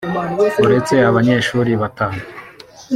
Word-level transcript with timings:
uretse 0.63 0.95
abanyeshuri 1.09 1.71
batanu 1.81 2.21